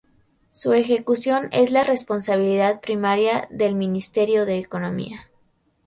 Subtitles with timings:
[0.49, 5.29] Su ejecución es la responsabilidad primaria del Ministerio de Economía.